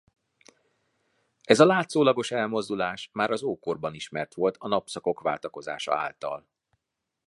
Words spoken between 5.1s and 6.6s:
váltakozása által.